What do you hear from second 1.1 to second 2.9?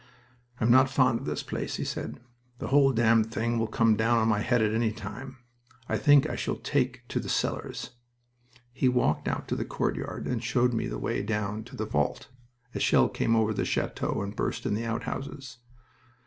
of this place," he said. "The